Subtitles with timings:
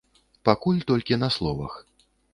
[0.49, 1.73] Пакуль толькі на словах.